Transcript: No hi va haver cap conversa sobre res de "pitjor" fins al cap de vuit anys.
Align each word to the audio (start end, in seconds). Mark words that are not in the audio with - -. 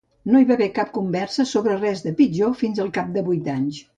No 0.35 0.39
hi 0.43 0.45
va 0.51 0.53
haver 0.59 0.69
cap 0.77 0.89
conversa 0.95 1.45
sobre 1.51 1.77
res 1.83 2.03
de 2.07 2.13
"pitjor" 2.21 2.57
fins 2.65 2.83
al 2.87 2.93
cap 2.99 3.15
de 3.19 3.27
vuit 3.31 3.55
anys. 3.59 3.83